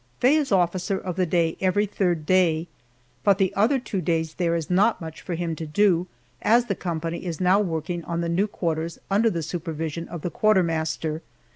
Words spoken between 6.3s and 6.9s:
as the